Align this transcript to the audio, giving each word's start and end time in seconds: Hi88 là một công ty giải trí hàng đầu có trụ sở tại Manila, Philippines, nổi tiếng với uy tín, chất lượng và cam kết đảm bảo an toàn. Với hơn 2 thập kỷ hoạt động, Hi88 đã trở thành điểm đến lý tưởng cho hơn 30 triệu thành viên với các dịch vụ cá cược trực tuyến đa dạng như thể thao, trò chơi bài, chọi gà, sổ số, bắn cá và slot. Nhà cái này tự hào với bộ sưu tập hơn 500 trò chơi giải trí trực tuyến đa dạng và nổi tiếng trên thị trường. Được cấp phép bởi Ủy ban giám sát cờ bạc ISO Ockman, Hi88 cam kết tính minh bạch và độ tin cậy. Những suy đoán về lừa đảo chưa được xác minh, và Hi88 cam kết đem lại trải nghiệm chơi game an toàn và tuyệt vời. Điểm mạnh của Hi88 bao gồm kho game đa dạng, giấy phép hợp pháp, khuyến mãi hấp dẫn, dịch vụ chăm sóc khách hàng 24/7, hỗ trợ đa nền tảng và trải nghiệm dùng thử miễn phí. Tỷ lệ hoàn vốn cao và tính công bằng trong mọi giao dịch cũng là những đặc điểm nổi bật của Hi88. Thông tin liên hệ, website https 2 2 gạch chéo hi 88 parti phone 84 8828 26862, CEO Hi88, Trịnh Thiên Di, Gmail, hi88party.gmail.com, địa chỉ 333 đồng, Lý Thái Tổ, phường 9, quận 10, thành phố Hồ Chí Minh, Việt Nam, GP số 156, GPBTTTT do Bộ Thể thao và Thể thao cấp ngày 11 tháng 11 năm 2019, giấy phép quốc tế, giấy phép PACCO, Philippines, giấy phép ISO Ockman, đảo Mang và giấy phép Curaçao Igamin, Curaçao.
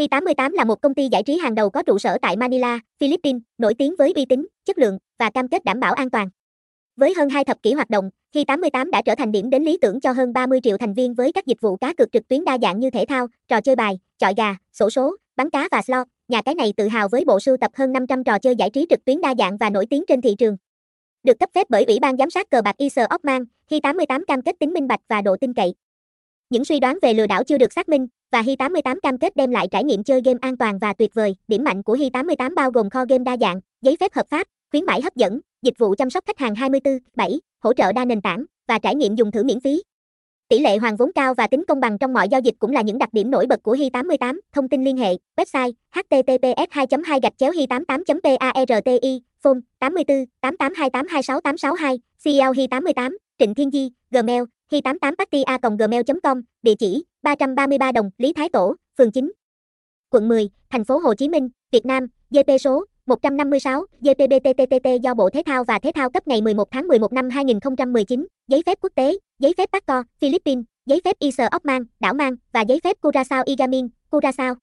Hi88 0.00 0.52
là 0.52 0.64
một 0.64 0.82
công 0.82 0.94
ty 0.94 1.08
giải 1.12 1.22
trí 1.22 1.38
hàng 1.38 1.54
đầu 1.54 1.70
có 1.70 1.82
trụ 1.82 1.98
sở 1.98 2.18
tại 2.22 2.36
Manila, 2.36 2.80
Philippines, 3.00 3.42
nổi 3.58 3.74
tiếng 3.74 3.94
với 3.98 4.12
uy 4.16 4.24
tín, 4.24 4.46
chất 4.64 4.78
lượng 4.78 4.98
và 5.18 5.30
cam 5.30 5.48
kết 5.48 5.64
đảm 5.64 5.80
bảo 5.80 5.92
an 5.92 6.10
toàn. 6.10 6.28
Với 6.96 7.14
hơn 7.16 7.28
2 7.28 7.44
thập 7.44 7.62
kỷ 7.62 7.72
hoạt 7.72 7.90
động, 7.90 8.10
Hi88 8.34 8.90
đã 8.90 9.02
trở 9.02 9.14
thành 9.14 9.32
điểm 9.32 9.50
đến 9.50 9.64
lý 9.64 9.78
tưởng 9.80 10.00
cho 10.00 10.12
hơn 10.12 10.32
30 10.32 10.60
triệu 10.62 10.76
thành 10.76 10.94
viên 10.94 11.14
với 11.14 11.32
các 11.32 11.46
dịch 11.46 11.60
vụ 11.60 11.76
cá 11.76 11.94
cược 11.94 12.12
trực 12.12 12.28
tuyến 12.28 12.44
đa 12.44 12.58
dạng 12.62 12.80
như 12.80 12.90
thể 12.90 13.04
thao, 13.08 13.26
trò 13.48 13.60
chơi 13.60 13.76
bài, 13.76 13.98
chọi 14.18 14.34
gà, 14.36 14.56
sổ 14.72 14.90
số, 14.90 15.16
bắn 15.36 15.50
cá 15.50 15.68
và 15.70 15.82
slot. 15.82 16.06
Nhà 16.28 16.42
cái 16.42 16.54
này 16.54 16.72
tự 16.76 16.88
hào 16.88 17.08
với 17.08 17.24
bộ 17.24 17.40
sưu 17.40 17.56
tập 17.56 17.70
hơn 17.74 17.92
500 17.92 18.24
trò 18.24 18.38
chơi 18.38 18.56
giải 18.56 18.70
trí 18.70 18.86
trực 18.90 19.04
tuyến 19.04 19.20
đa 19.20 19.34
dạng 19.38 19.56
và 19.56 19.70
nổi 19.70 19.86
tiếng 19.90 20.04
trên 20.08 20.20
thị 20.20 20.34
trường. 20.38 20.56
Được 21.22 21.38
cấp 21.40 21.50
phép 21.54 21.66
bởi 21.70 21.84
Ủy 21.84 21.98
ban 22.00 22.16
giám 22.16 22.30
sát 22.30 22.50
cờ 22.50 22.62
bạc 22.62 22.76
ISO 22.76 23.02
Ockman, 23.02 23.44
Hi88 23.70 24.24
cam 24.24 24.42
kết 24.42 24.56
tính 24.58 24.72
minh 24.72 24.88
bạch 24.88 25.00
và 25.08 25.22
độ 25.22 25.36
tin 25.40 25.54
cậy. 25.54 25.74
Những 26.50 26.64
suy 26.64 26.80
đoán 26.80 26.98
về 27.02 27.14
lừa 27.14 27.26
đảo 27.26 27.44
chưa 27.44 27.58
được 27.58 27.72
xác 27.72 27.88
minh, 27.88 28.06
và 28.32 28.42
Hi88 28.42 29.00
cam 29.00 29.18
kết 29.18 29.36
đem 29.36 29.50
lại 29.50 29.68
trải 29.70 29.84
nghiệm 29.84 30.04
chơi 30.04 30.20
game 30.24 30.38
an 30.42 30.56
toàn 30.56 30.78
và 30.78 30.92
tuyệt 30.92 31.14
vời. 31.14 31.36
Điểm 31.48 31.64
mạnh 31.64 31.82
của 31.82 31.96
Hi88 31.96 32.54
bao 32.54 32.70
gồm 32.70 32.90
kho 32.90 33.04
game 33.08 33.24
đa 33.24 33.36
dạng, 33.40 33.60
giấy 33.82 33.96
phép 34.00 34.14
hợp 34.14 34.26
pháp, 34.30 34.46
khuyến 34.70 34.84
mãi 34.84 35.00
hấp 35.00 35.16
dẫn, 35.16 35.40
dịch 35.62 35.74
vụ 35.78 35.94
chăm 35.98 36.10
sóc 36.10 36.24
khách 36.26 36.38
hàng 36.38 36.54
24/7, 36.54 37.38
hỗ 37.62 37.72
trợ 37.72 37.92
đa 37.92 38.04
nền 38.04 38.20
tảng 38.20 38.44
và 38.68 38.78
trải 38.78 38.94
nghiệm 38.94 39.14
dùng 39.14 39.30
thử 39.30 39.44
miễn 39.44 39.60
phí. 39.60 39.82
Tỷ 40.48 40.58
lệ 40.58 40.76
hoàn 40.76 40.96
vốn 40.96 41.12
cao 41.12 41.34
và 41.34 41.46
tính 41.46 41.64
công 41.68 41.80
bằng 41.80 41.98
trong 41.98 42.12
mọi 42.12 42.28
giao 42.28 42.40
dịch 42.40 42.54
cũng 42.58 42.70
là 42.70 42.82
những 42.82 42.98
đặc 42.98 43.08
điểm 43.12 43.30
nổi 43.30 43.46
bật 43.46 43.62
của 43.62 43.74
Hi88. 43.74 44.40
Thông 44.52 44.68
tin 44.68 44.84
liên 44.84 44.96
hệ, 44.96 45.16
website 45.36 45.72
https 45.92 46.66
2 46.70 46.86
2 47.04 47.20
gạch 47.22 47.38
chéo 47.38 47.52
hi 47.52 47.66
88 47.66 48.20
parti 48.84 49.20
phone 49.42 49.58
84 49.78 50.24
8828 50.40 51.06
26862, 51.08 52.00
CEO 52.24 52.52
Hi88, 52.52 53.16
Trịnh 53.38 53.54
Thiên 53.54 53.70
Di, 53.70 53.90
Gmail, 54.10 54.42
hi88party.gmail.com, 54.72 56.42
địa 56.62 56.74
chỉ 56.74 57.04
333 57.22 57.92
đồng, 57.92 58.10
Lý 58.18 58.32
Thái 58.32 58.48
Tổ, 58.48 58.74
phường 58.98 59.12
9, 59.12 59.32
quận 60.10 60.28
10, 60.28 60.50
thành 60.70 60.84
phố 60.84 60.98
Hồ 60.98 61.14
Chí 61.14 61.28
Minh, 61.28 61.48
Việt 61.72 61.86
Nam, 61.86 62.06
GP 62.30 62.60
số 62.60 62.84
156, 63.06 63.86
GPBTTTT 64.00 65.02
do 65.02 65.14
Bộ 65.14 65.30
Thể 65.30 65.42
thao 65.46 65.64
và 65.64 65.78
Thể 65.78 65.92
thao 65.94 66.10
cấp 66.10 66.28
ngày 66.28 66.42
11 66.42 66.70
tháng 66.70 66.88
11 66.88 67.12
năm 67.12 67.30
2019, 67.30 68.26
giấy 68.48 68.62
phép 68.66 68.78
quốc 68.80 68.92
tế, 68.94 69.18
giấy 69.38 69.54
phép 69.58 69.70
PACCO, 69.72 70.02
Philippines, 70.20 70.64
giấy 70.86 71.00
phép 71.04 71.16
ISO 71.18 71.44
Ockman, 71.56 71.82
đảo 72.00 72.14
Mang 72.14 72.34
và 72.52 72.60
giấy 72.60 72.80
phép 72.84 72.96
Curaçao 73.02 73.42
Igamin, 73.46 73.88
Curaçao. 74.10 74.54